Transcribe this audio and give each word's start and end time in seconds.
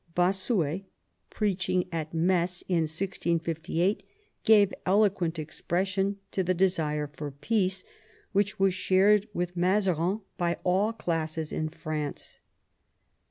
Bossuet, 0.15 0.85
preach 1.29 1.69
ing 1.69 1.87
at 1.91 2.11
Metz 2.11 2.63
in 2.67 2.87
1658, 2.89 4.01
gave 4.43 4.73
eloquent 4.83 5.37
expression 5.37 6.17
to 6.31 6.43
the 6.43 6.55
desire 6.55 7.05
for 7.05 7.29
peace, 7.29 7.83
which 8.31 8.57
was 8.57 8.73
shared 8.73 9.27
with 9.35 9.55
Mazarin 9.55 10.21
by 10.39 10.57
all 10.65 10.91
classes 10.91 11.53
in 11.53 11.69
France. 11.69 12.39